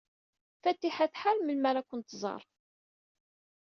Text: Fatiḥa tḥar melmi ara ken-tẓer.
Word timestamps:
Fatiḥa 0.61 1.05
tḥar 1.07 1.37
melmi 1.39 1.67
ara 1.69 1.87
ken-tẓer. 1.89 2.43